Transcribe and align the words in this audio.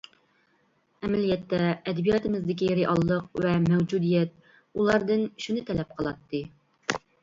ئەمەلىيەتتە 1.07 1.59
ئەدەبىياتىمىزدىكى 1.67 2.71
رېئاللىق 2.81 3.39
ۋە 3.45 3.55
مەۋجۇدىيەت 3.69 4.37
ئۇلاردىن 4.49 5.31
شۇنى 5.47 5.69
تەلەپ 5.73 5.99
قىلاتتى. 5.99 6.47